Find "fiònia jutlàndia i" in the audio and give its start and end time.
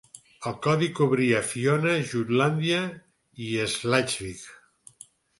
1.49-3.49